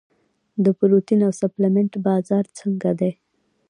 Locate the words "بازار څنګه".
2.07-2.89